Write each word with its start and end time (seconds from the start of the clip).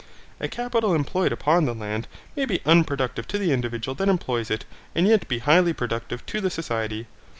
A 0.39 0.47
capital 0.47 0.95
employed 0.95 1.31
upon 1.31 1.67
land 1.79 2.07
may 2.35 2.45
be 2.45 2.59
unproductive 2.65 3.27
to 3.27 3.37
the 3.37 3.51
individual 3.51 3.93
that 3.93 4.09
employs 4.09 4.49
it 4.49 4.65
and 4.95 5.07
yet 5.07 5.27
be 5.27 5.37
highly 5.37 5.73
productive 5.73 6.25
to 6.25 6.41
the 6.41 6.49
society. 6.49 7.05